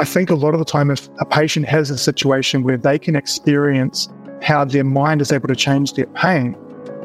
[0.00, 2.98] I think a lot of the time, if a patient has a situation where they
[2.98, 4.08] can experience
[4.40, 6.56] how their mind is able to change their pain,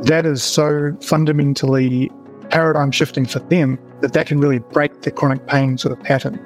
[0.04, 2.10] that is so fundamentally
[2.50, 6.40] paradigm shifting for them that that can really break the chronic pain sort of pattern.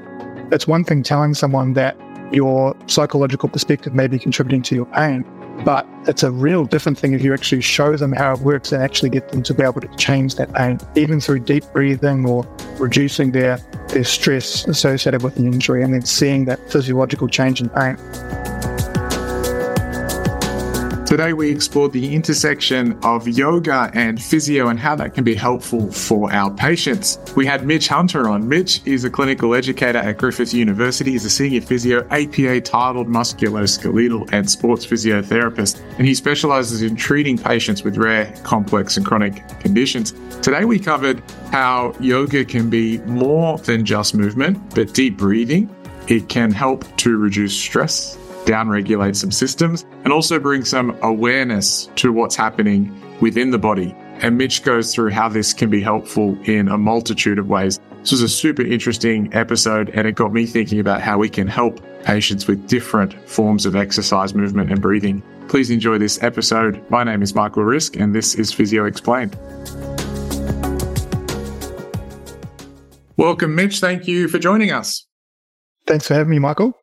[0.51, 1.95] It's one thing telling someone that
[2.33, 5.23] your psychological perspective may be contributing to your pain,
[5.63, 8.81] but it's a real different thing if you actually show them how it works and
[8.81, 12.47] actually get them to be able to change that pain, even through deep breathing or
[12.79, 13.57] reducing their,
[13.89, 17.97] their stress associated with the injury and then seeing that physiological change in pain.
[21.09, 25.91] Today, we explored the intersection of yoga and physio and how that can be helpful
[25.91, 27.17] for our patients.
[27.35, 28.47] We had Mitch Hunter on.
[28.47, 31.13] Mitch is a clinical educator at Griffith University.
[31.13, 37.39] He's a senior physio, APA titled musculoskeletal and sports physiotherapist, and he specializes in treating
[37.39, 40.13] patients with rare, complex, and chronic conditions.
[40.43, 45.75] Today, we covered how yoga can be more than just movement, but deep breathing.
[46.07, 48.18] It can help to reduce stress
[48.49, 52.91] downregulate some systems and also bring some awareness to what's happening
[53.21, 53.93] within the body.
[54.21, 57.79] And Mitch goes through how this can be helpful in a multitude of ways.
[57.99, 61.47] This was a super interesting episode, and it got me thinking about how we can
[61.47, 65.21] help patients with different forms of exercise, movement, and breathing.
[65.47, 66.83] Please enjoy this episode.
[66.89, 69.37] My name is Michael Rizk, and this is Physio Explained.
[73.15, 73.79] Welcome, Mitch.
[73.79, 75.05] Thank you for joining us.
[75.85, 76.73] Thanks for having me, Michael.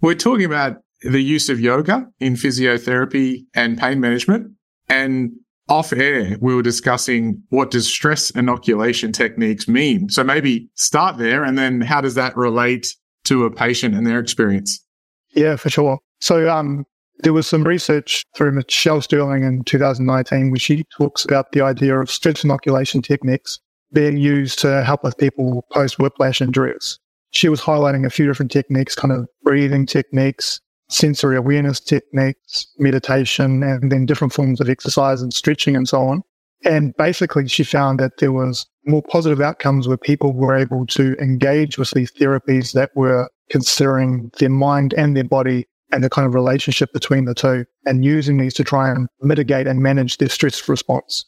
[0.00, 4.52] We're talking about the use of yoga in physiotherapy and pain management.
[4.88, 5.32] And
[5.68, 10.08] off air, we were discussing what does stress inoculation techniques mean?
[10.08, 12.88] So maybe start there and then how does that relate
[13.24, 14.84] to a patient and their experience?
[15.32, 15.98] Yeah, for sure.
[16.20, 16.84] So um,
[17.22, 21.98] there was some research through Michele Sterling in 2019 where she talks about the idea
[21.98, 23.60] of stress inoculation techniques
[23.92, 26.98] being used to help with people post whiplash injuries.
[27.30, 30.60] She was highlighting a few different techniques, kind of breathing techniques,
[30.90, 36.22] sensory awareness techniques, meditation, and then different forms of exercise and stretching and so on.
[36.64, 41.14] And basically, she found that there was more positive outcomes where people were able to
[41.14, 46.26] engage with these therapies that were considering their mind and their body and the kind
[46.26, 50.28] of relationship between the two and using these to try and mitigate and manage their
[50.28, 51.24] stress response.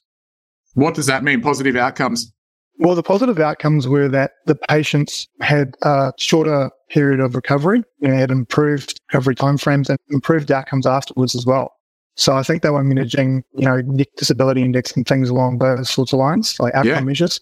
[0.75, 1.41] What does that mean?
[1.41, 2.33] Positive outcomes?
[2.83, 8.13] Well, the positive outcomes were that the patients had a shorter period of recovery, know,
[8.13, 11.73] had improved recovery timeframes and improved outcomes afterwards as well.
[12.17, 13.83] So I think they were managing, you know,
[14.17, 17.01] disability index and things along those sorts of lines, like outcome yeah.
[17.03, 17.41] measures.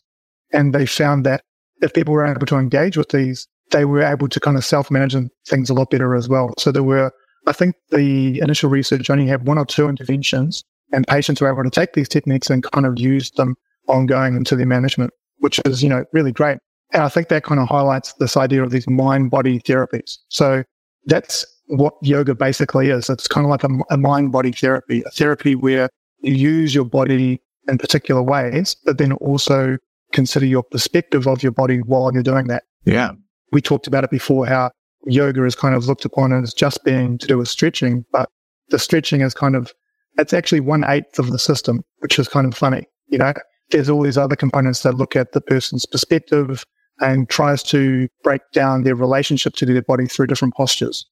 [0.52, 1.42] And they found that
[1.80, 5.16] if people were able to engage with these, they were able to kind of self-manage
[5.48, 6.52] things a lot better as well.
[6.58, 7.12] So there were,
[7.46, 10.62] I think the initial research only had one or two interventions
[10.92, 13.54] and patients were able to take these techniques and kind of use them
[13.88, 16.58] ongoing into their management which is, you know, really great.
[16.92, 20.16] And I think that kind of highlights this idea of these mind body therapies.
[20.28, 20.64] So
[21.06, 23.08] that's what yoga basically is.
[23.08, 25.88] It's kind of like a, a mind body therapy, a therapy where
[26.22, 29.76] you use your body in particular ways, but then also
[30.12, 32.64] consider your perspective of your body while you're doing that.
[32.84, 33.12] Yeah.
[33.52, 34.72] We talked about it before how
[35.06, 38.28] yoga is kind of looked upon as just being to do with stretching, but
[38.68, 39.72] the stretching is kind of,
[40.18, 42.86] it's actually one eighth of the system, which is kind of funny.
[43.08, 43.32] You know,
[43.70, 46.64] there's all these other components that look at the person's perspective
[47.00, 51.06] and tries to break down their relationship to their body through different postures.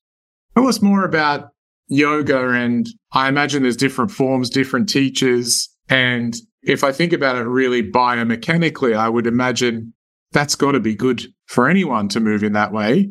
[0.54, 1.50] Tell us more about
[1.88, 2.50] yoga.
[2.50, 5.68] And I imagine there's different forms, different teachers.
[5.88, 9.94] And if I think about it really biomechanically, I would imagine
[10.32, 13.10] that's got to be good for anyone to move in that way.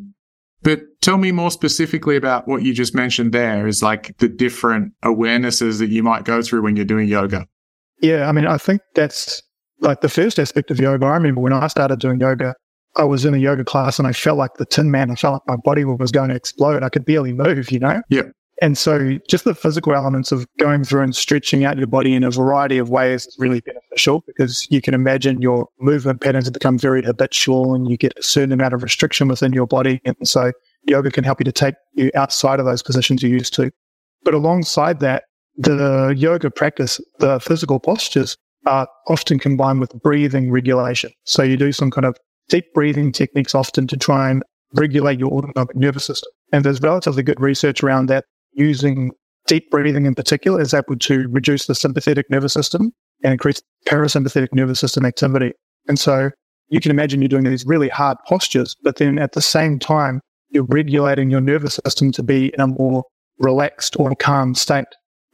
[0.61, 4.93] But tell me more specifically about what you just mentioned there is like the different
[5.03, 7.47] awarenesses that you might go through when you're doing yoga.
[8.01, 9.41] Yeah, I mean, I think that's
[9.79, 11.05] like the first aspect of yoga.
[11.05, 12.55] I remember when I started doing yoga,
[12.95, 15.11] I was in a yoga class and I felt like the tin man.
[15.11, 16.83] I felt like my body was going to explode.
[16.83, 18.01] I could barely move, you know?
[18.09, 18.23] Yeah.
[18.59, 22.23] And so just the physical elements of going through and stretching out your body in
[22.23, 26.53] a variety of ways is really beneficial because you can imagine your movement patterns have
[26.53, 30.01] become very habitual and you get a certain amount of restriction within your body.
[30.05, 30.51] And so
[30.87, 33.71] yoga can help you to take you outside of those positions you're used to.
[34.23, 35.25] But alongside that,
[35.57, 41.11] the yoga practice, the physical postures are often combined with breathing regulation.
[41.23, 42.17] So you do some kind of
[42.49, 44.43] deep breathing techniques often to try and
[44.73, 46.29] regulate your autonomic nervous system.
[46.51, 49.11] And there's relatively good research around that using
[49.47, 52.91] deep breathing in particular is able to reduce the sympathetic nervous system
[53.23, 55.53] and increase parasympathetic nervous system activity.
[55.87, 56.29] And so
[56.69, 60.19] you can imagine you're doing these really hard postures, but then at the same time,
[60.49, 63.03] you're regulating your nervous system to be in a more
[63.39, 64.85] relaxed or calm state.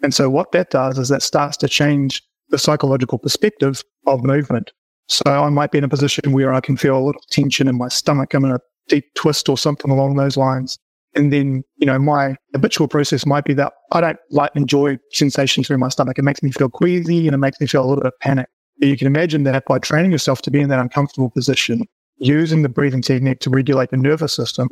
[0.03, 4.71] And so what that does is that starts to change the psychological perspective of movement.
[5.07, 7.77] So I might be in a position where I can feel a little tension in
[7.77, 8.33] my stomach.
[8.33, 8.59] I'm in a
[8.89, 10.77] deep twist or something along those lines.
[11.15, 15.63] And then, you know, my habitual process might be that I don't like enjoy sensation
[15.63, 16.17] through my stomach.
[16.17, 18.47] It makes me feel queasy and it makes me feel a little bit of panic.
[18.77, 21.85] You can imagine that by training yourself to be in that uncomfortable position,
[22.17, 24.69] using the breathing technique to regulate the nervous system,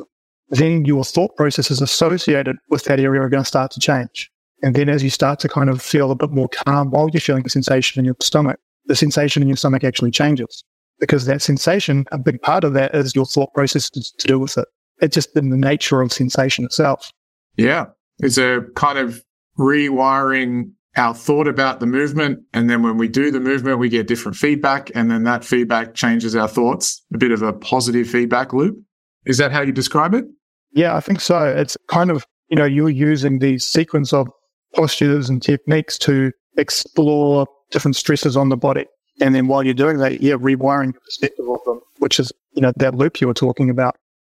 [0.49, 4.30] then your thought processes associated with that area are going to start to change.
[4.63, 7.21] And then as you start to kind of feel a bit more calm while you're
[7.21, 10.63] feeling the sensation in your stomach, the sensation in your stomach actually changes
[10.99, 14.57] because that sensation, a big part of that is your thought process to do with
[14.57, 14.67] it.
[15.01, 17.11] It's just in the nature of sensation itself.
[17.57, 17.85] Yeah.
[18.19, 19.23] It's a kind of
[19.57, 22.39] rewiring our thought about the movement.
[22.53, 24.91] And then when we do the movement, we get different feedback.
[24.93, 28.77] And then that feedback changes our thoughts, a bit of a positive feedback loop.
[29.25, 30.25] Is that how you describe it?
[30.73, 31.43] Yeah, I think so.
[31.45, 34.27] It's kind of, you know, you're using the sequence of
[34.73, 38.85] postures and techniques to explore different stresses on the body.
[39.19, 42.61] And then while you're doing that, yeah, rewiring your perspective of them, which is, you
[42.61, 43.95] know, that loop you were talking about.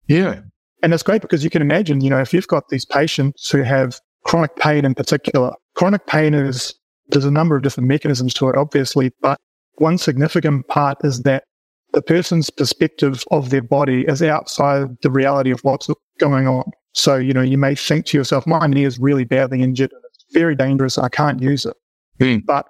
[0.07, 0.41] Yeah.
[0.81, 3.61] And it's great because you can imagine, you know, if you've got these patients who
[3.63, 6.73] have chronic pain in particular, chronic pain is,
[7.07, 9.39] there's a number of different mechanisms to it, obviously, but
[9.75, 11.45] one significant part is that
[11.93, 15.89] the person's perspective of their body is outside the reality of what's
[16.19, 16.63] going on.
[16.93, 19.91] So, you know, you may think to yourself, my knee is really badly injured
[20.33, 20.97] very dangerous.
[20.97, 21.75] I can't use it.
[22.19, 22.45] Mm.
[22.45, 22.65] But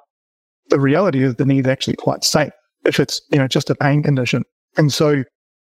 [0.69, 2.51] the reality is the knee is actually quite safe
[2.85, 4.43] if it's, you know, just a pain condition.
[4.77, 5.23] And so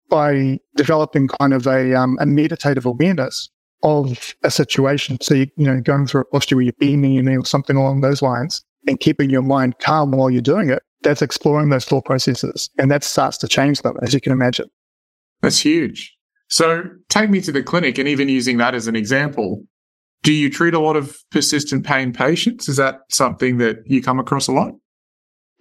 [0.09, 3.49] by developing kind of a, um, a meditative awareness
[3.83, 7.23] of a situation, so you, you know, going through a posture where you're beaming your
[7.23, 10.83] knee or something along those lines and keeping your mind calm while you're doing it,
[11.03, 12.71] that's exploring those thought processes.
[12.79, 14.69] And that starts to change them, as you can imagine.
[15.43, 16.17] That's huge.
[16.49, 19.65] So take me to the clinic and even using that as an example,
[20.23, 22.69] do you treat a lot of persistent pain patients?
[22.69, 24.73] Is that something that you come across a lot?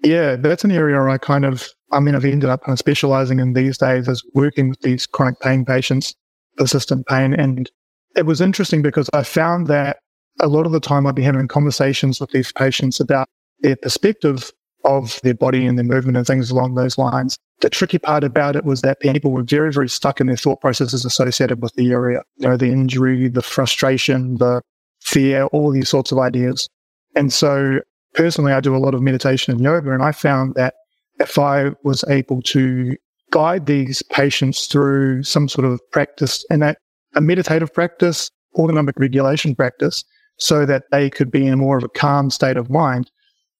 [0.04, 3.40] Yeah, that's an area I kind of, I mean, I've ended up kind of specializing
[3.40, 6.14] in these days as working with these chronic pain patients,
[6.58, 7.34] persistent pain.
[7.34, 7.70] And
[8.16, 9.98] it was interesting because I found that
[10.40, 13.28] a lot of the time I'd be having conversations with these patients about
[13.60, 14.52] their perspective
[14.86, 17.38] of their body and their movement and things along those lines.
[17.62, 20.62] The tricky part about it was that people were very, very stuck in their thought
[20.62, 22.22] processes associated with the area.
[22.38, 24.62] You know, the injury, the frustration, the
[25.02, 26.70] fear, all these sorts of ideas.
[27.16, 27.80] And so
[28.14, 30.76] personally, I do a lot of meditation and yoga, and I found that
[31.20, 32.96] if I was able to
[33.32, 36.76] guide these patients through some sort of practice and a,
[37.16, 40.04] a meditative practice, autonomic regulation practice,
[40.38, 43.10] so that they could be in more of a calm state of mind,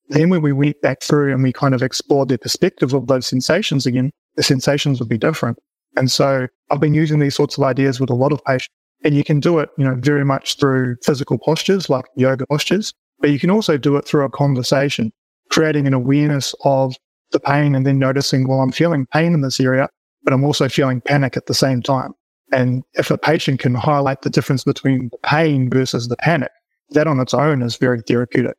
[0.08, 3.26] then when we went back through and we kind of explored their perspective of those
[3.26, 5.58] sensations again, the sensations would be different.
[5.96, 8.70] And so I've been using these sorts of ideas with a lot of patients.
[9.04, 12.94] And you can do it, you know, very much through physical postures like yoga postures,
[13.20, 15.12] but you can also do it through a conversation,
[15.50, 16.96] creating an awareness of
[17.32, 19.88] the pain and then noticing, well, I'm feeling pain in this area,
[20.22, 22.12] but I'm also feeling panic at the same time.
[22.52, 26.52] And if a patient can highlight the difference between the pain versus the panic,
[26.90, 28.56] that on its own is very therapeutic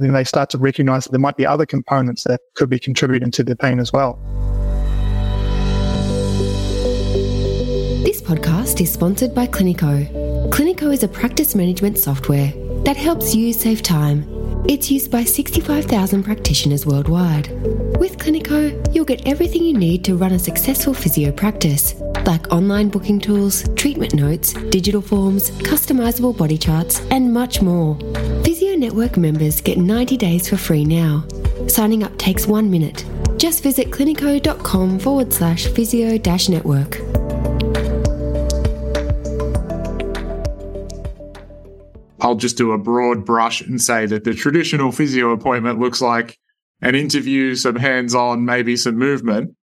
[0.00, 3.30] then they start to recognize that there might be other components that could be contributing
[3.32, 4.18] to their pain as well.
[8.04, 10.50] This podcast is sponsored by Cliniko.
[10.50, 12.52] Cliniko is a practice management software
[12.84, 14.24] that helps you save time.
[14.68, 17.50] It's used by 65,000 practitioners worldwide.
[17.98, 21.94] With Cliniko, you'll get everything you need to run a successful physio practice,
[22.26, 27.98] like online booking tools, treatment notes, digital forms, customizable body charts, and much more.
[28.80, 31.22] Network members get 90 days for free now.
[31.66, 33.04] Signing up takes one minute.
[33.36, 36.98] Just visit cliniko.com forward slash physio dash network.
[42.22, 46.38] I'll just do a broad brush and say that the traditional physio appointment looks like
[46.80, 49.54] an interview, some hands on, maybe some movement.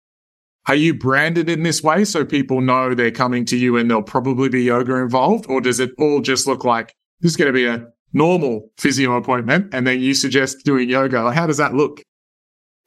[0.69, 4.03] Are you branded in this way so people know they're coming to you and there'll
[4.03, 5.47] probably be yoga involved?
[5.49, 9.15] Or does it all just look like this is going to be a normal physio
[9.15, 11.31] appointment and then you suggest doing yoga?
[11.33, 12.03] How does that look?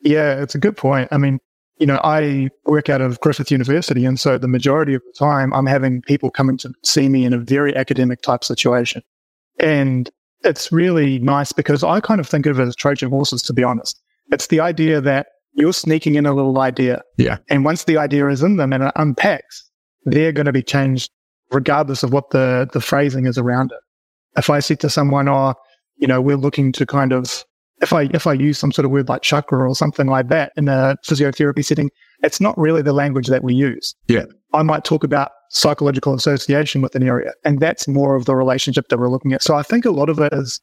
[0.01, 1.07] Yeah, it's a good point.
[1.11, 1.39] I mean,
[1.77, 4.05] you know, I work out of Griffith University.
[4.05, 7.33] And so the majority of the time I'm having people coming to see me in
[7.33, 9.01] a very academic type situation.
[9.59, 10.09] And
[10.43, 13.63] it's really nice because I kind of think of it as Trojan horses, to be
[13.63, 14.01] honest.
[14.31, 17.01] It's the idea that you're sneaking in a little idea.
[17.17, 17.37] Yeah.
[17.49, 19.69] And once the idea is in them and it unpacks,
[20.05, 21.11] they're going to be changed
[21.51, 23.79] regardless of what the, the phrasing is around it.
[24.37, 25.53] If I say to someone, oh,
[25.97, 27.43] you know, we're looking to kind of,
[27.81, 30.51] if I, if I use some sort of word like chakra or something like that
[30.55, 31.89] in a physiotherapy setting,
[32.23, 33.95] it's not really the language that we use.
[34.07, 34.25] Yeah.
[34.53, 37.31] I might talk about psychological association with an area.
[37.43, 39.41] And that's more of the relationship that we're looking at.
[39.41, 40.61] So I think a lot of it is,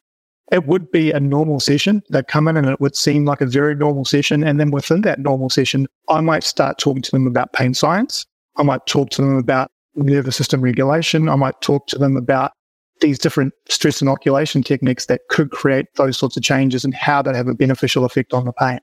[0.53, 2.03] it would be a normal session.
[2.11, 4.45] They'd come in and it would seem like a very normal session.
[4.45, 8.27] And then within that normal session, I might start talking to them about pain science.
[8.57, 11.29] I might talk to them about nervous system regulation.
[11.29, 12.53] I might talk to them about
[13.01, 17.35] these different stress inoculation techniques that could create those sorts of changes and how that
[17.35, 18.81] have a beneficial effect on the pain.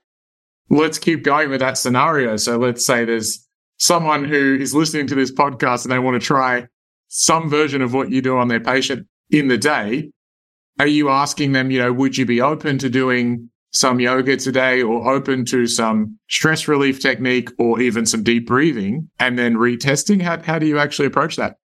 [0.70, 2.38] Let's keep going with that scenario.
[2.38, 6.26] So let's say there's someone who is listening to this podcast and they want to
[6.26, 6.68] try
[7.08, 10.12] some version of what you do on their patient in the day.
[10.80, 14.82] Are you asking them, you know, would you be open to doing some yoga today
[14.82, 20.22] or open to some stress relief technique or even some deep breathing and then retesting?
[20.22, 21.58] How, how do you actually approach that?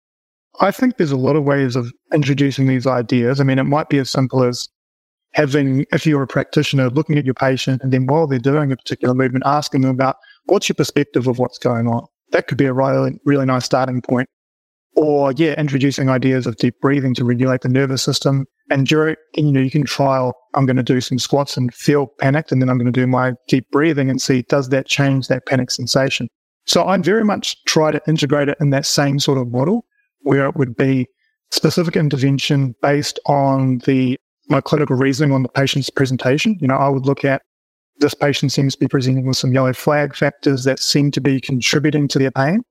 [0.61, 3.41] I think there's a lot of ways of introducing these ideas.
[3.41, 4.69] I mean, it might be as simple as
[5.33, 8.77] having, if you're a practitioner, looking at your patient and then while they're doing a
[8.77, 12.05] particular movement, asking them about what's your perspective of what's going on.
[12.33, 14.29] That could be a really, really nice starting point.
[14.97, 18.47] Or, yeah, introducing ideas of deep breathing to regulate the nervous system.
[18.69, 22.09] And during, you know, you can trial, I'm going to do some squats and feel
[22.19, 25.29] panicked, and then I'm going to do my deep breathing and see, does that change
[25.29, 26.27] that panic sensation?
[26.67, 29.85] So I'd very much try to integrate it in that same sort of model
[30.21, 31.07] where it would be
[31.51, 36.57] specific intervention based on the my clinical reasoning on the patient's presentation.
[36.61, 37.43] You know, I would look at
[37.99, 41.41] this patient seems to be presenting with some yellow flag factors that seem to be
[41.41, 42.63] contributing to their pain.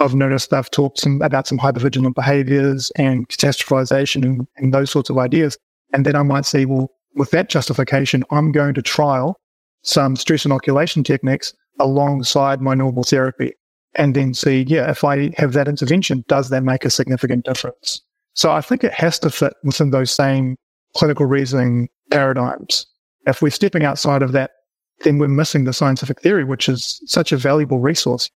[0.00, 5.10] I've noticed they've talked some, about some hypervigilant behaviors and catastrophization and, and those sorts
[5.10, 5.58] of ideas.
[5.92, 9.40] And then I might say, well, with that justification, I'm going to trial
[9.82, 13.54] some stress inoculation techniques alongside my normal therapy
[13.98, 18.00] and then see, yeah, if I have that intervention, does that make a significant difference?
[18.34, 20.56] So I think it has to fit within those same
[20.96, 22.86] clinical reasoning paradigms.
[23.26, 24.52] If we're stepping outside of that,
[25.00, 28.30] then we're missing the scientific theory, which is such a valuable resource.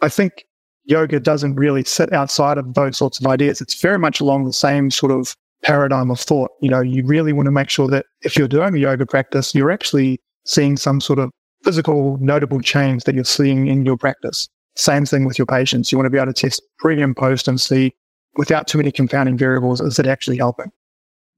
[0.00, 0.44] I think
[0.84, 3.60] yoga doesn't really sit outside of those sorts of ideas.
[3.60, 6.52] It's very much along the same sort of paradigm of thought.
[6.62, 9.54] You know, you really want to make sure that if you're doing a yoga practice,
[9.54, 11.30] you're actually seeing some sort of
[11.64, 14.48] physical notable change that you're seeing in your practice.
[14.78, 15.90] Same thing with your patients.
[15.90, 17.94] You want to be able to test pre and post and see
[18.36, 20.70] without too many confounding variables, is it actually helping?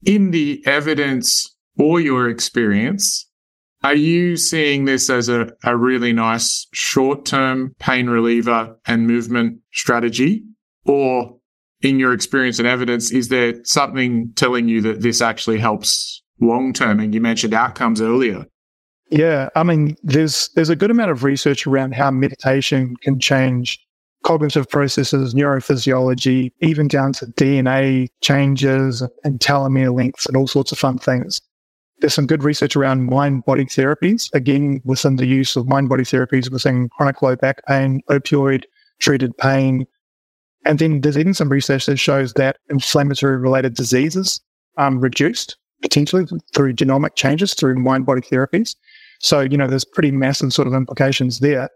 [0.05, 3.27] In the evidence or your experience,
[3.83, 9.59] are you seeing this as a, a really nice short term pain reliever and movement
[9.73, 10.45] strategy?
[10.85, 11.37] Or
[11.81, 16.75] in your experience and evidence, is there something telling you that this actually helps long
[16.75, 17.01] term?
[17.01, 18.45] And you mentioned outcomes earlier.
[19.11, 23.85] Yeah, I mean, there's there's a good amount of research around how meditation can change
[24.23, 30.79] cognitive processes, neurophysiology, even down to DNA changes and telomere lengths and all sorts of
[30.79, 31.41] fun things.
[32.01, 36.05] There's some good research around mind body therapies, again, within the use of mind body
[36.05, 38.65] therapies within chronic low back pain, opioid
[39.01, 39.87] treated pain.
[40.65, 44.41] And then there's even some research that shows that inflammatory related diseases
[44.79, 48.77] um, reduced potentially through genomic changes through mind body therapies.
[49.21, 51.69] So, you know, there's pretty massive sort of implications there.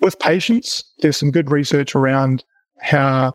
[0.00, 2.44] With patients, there's some good research around
[2.80, 3.34] how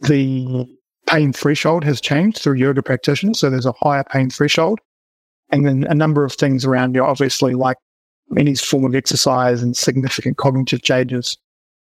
[0.00, 0.66] the
[1.06, 3.38] pain threshold has changed through yoga practitioners.
[3.38, 4.80] So there's a higher pain threshold.
[5.50, 7.76] And then a number of things around you, obviously, like
[8.38, 11.36] any form of exercise and significant cognitive changes.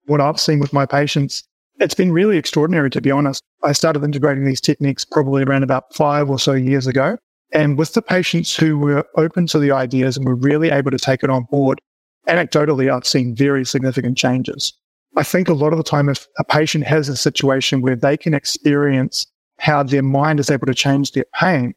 [0.06, 1.44] What I've seen with my patients,
[1.80, 3.44] it's been really extraordinary, to be honest.
[3.62, 7.18] I started integrating these techniques probably around about five or so years ago.
[7.52, 11.00] And with the patients who were open to the ideas and were really able to
[11.00, 11.82] take it on board,
[12.28, 14.74] anecdotally, I've seen very significant changes.
[15.18, 18.16] I think a lot of the time, if a patient has a situation where they
[18.16, 19.26] can experience
[19.58, 21.74] how their mind is able to change their pain,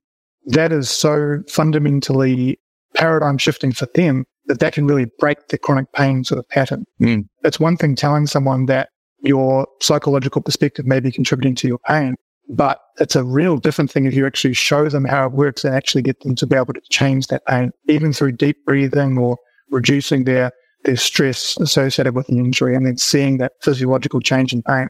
[0.47, 2.59] that is so fundamentally
[2.95, 6.85] paradigm shifting for them that that can really break the chronic pain sort of pattern.
[7.01, 7.27] Mm.
[7.45, 12.17] It's one thing telling someone that your psychological perspective may be contributing to your pain.
[12.49, 15.75] But it's a real different thing if you actually show them how it works and
[15.75, 19.39] actually get them to be able to change that pain, even through deep breathing or
[19.71, 20.53] reducing their,
[20.85, 24.89] their stress associated with the injury and then seeing that physiological change in pain.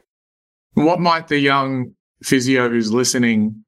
[0.73, 1.93] What might the young
[2.23, 3.63] physio who's listening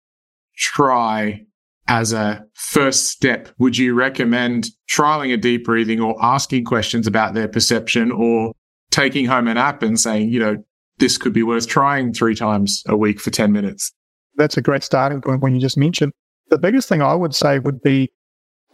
[0.58, 1.46] try
[1.88, 3.50] as a first step?
[3.60, 8.54] Would you recommend trialing a deep breathing or asking questions about their perception or
[8.90, 10.58] taking home an app and saying, you know,
[10.98, 13.92] this could be worth trying three times a week for 10 minutes.
[14.36, 16.12] That's a great starting point when you just mentioned.
[16.50, 18.12] The biggest thing I would say would be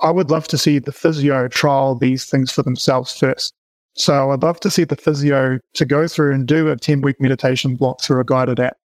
[0.01, 3.53] I would love to see the physio trial these things for themselves first.
[3.93, 7.19] So I'd love to see the physio to go through and do a 10 week
[7.19, 8.77] meditation block through a guided app,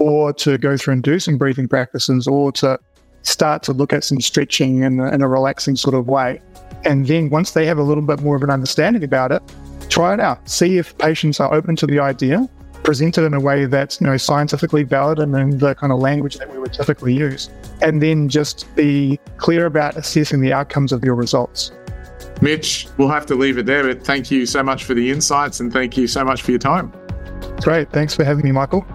[0.00, 2.78] or to go through and do some breathing practices, or to
[3.22, 6.40] start to look at some stretching in in a relaxing sort of way.
[6.84, 9.42] And then once they have a little bit more of an understanding about it,
[9.88, 10.48] try it out.
[10.48, 12.48] See if patients are open to the idea
[12.86, 16.36] presented in a way that's you know scientifically valid and in the kind of language
[16.36, 17.50] that we would typically use
[17.82, 21.72] and then just be clear about assessing the outcomes of your results.
[22.40, 25.58] Mitch we'll have to leave it there but thank you so much for the insights
[25.58, 26.92] and thank you so much for your time.
[27.60, 27.90] Great.
[27.90, 28.86] Thanks for having me michael